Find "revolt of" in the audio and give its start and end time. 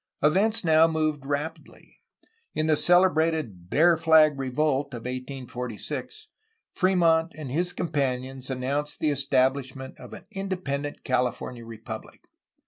4.39-5.01